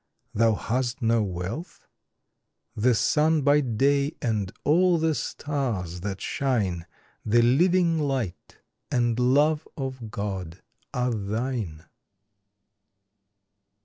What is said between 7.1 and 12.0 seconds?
The living light, and love of God are thine!